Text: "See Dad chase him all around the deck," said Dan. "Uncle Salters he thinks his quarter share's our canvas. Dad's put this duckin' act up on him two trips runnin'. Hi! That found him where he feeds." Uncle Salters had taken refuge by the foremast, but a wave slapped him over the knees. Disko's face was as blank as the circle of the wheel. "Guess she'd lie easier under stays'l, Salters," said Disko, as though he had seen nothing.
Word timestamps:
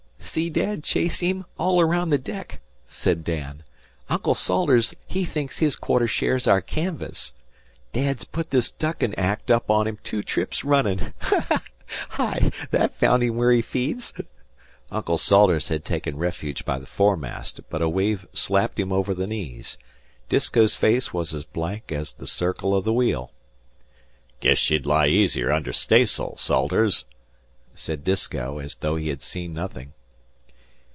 "See 0.23 0.49
Dad 0.49 0.81
chase 0.81 1.19
him 1.19 1.43
all 1.59 1.81
around 1.81 2.09
the 2.09 2.17
deck," 2.17 2.61
said 2.87 3.21
Dan. 3.25 3.63
"Uncle 4.09 4.33
Salters 4.35 4.93
he 5.05 5.25
thinks 5.25 5.59
his 5.59 5.75
quarter 5.75 6.07
share's 6.07 6.47
our 6.47 6.61
canvas. 6.61 7.33
Dad's 7.91 8.23
put 8.23 8.49
this 8.49 8.71
duckin' 8.71 9.13
act 9.19 9.51
up 9.51 9.69
on 9.69 9.87
him 9.87 9.97
two 10.03 10.23
trips 10.23 10.63
runnin'. 10.63 11.13
Hi! 11.19 12.49
That 12.69 12.95
found 12.95 13.23
him 13.23 13.35
where 13.35 13.51
he 13.51 13.61
feeds." 13.61 14.13
Uncle 14.89 15.17
Salters 15.17 15.67
had 15.67 15.83
taken 15.83 16.15
refuge 16.15 16.63
by 16.63 16.79
the 16.79 16.85
foremast, 16.85 17.59
but 17.69 17.81
a 17.81 17.89
wave 17.89 18.25
slapped 18.31 18.79
him 18.79 18.93
over 18.93 19.13
the 19.13 19.27
knees. 19.27 19.77
Disko's 20.29 20.75
face 20.77 21.13
was 21.13 21.33
as 21.33 21.43
blank 21.43 21.91
as 21.91 22.13
the 22.13 22.27
circle 22.27 22.73
of 22.73 22.85
the 22.85 22.93
wheel. 22.93 23.33
"Guess 24.39 24.59
she'd 24.59 24.85
lie 24.85 25.07
easier 25.07 25.51
under 25.51 25.73
stays'l, 25.73 26.37
Salters," 26.39 27.03
said 27.75 28.05
Disko, 28.05 28.59
as 28.63 28.75
though 28.75 28.95
he 28.95 29.09
had 29.09 29.21
seen 29.21 29.51
nothing. 29.53 29.91